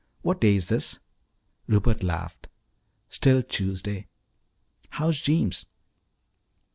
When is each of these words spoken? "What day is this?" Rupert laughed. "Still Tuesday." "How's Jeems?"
"What 0.23 0.41
day 0.41 0.55
is 0.55 0.67
this?" 0.69 0.99
Rupert 1.67 2.01
laughed. 2.01 2.47
"Still 3.07 3.43
Tuesday." 3.43 4.07
"How's 4.89 5.21
Jeems?" 5.21 5.67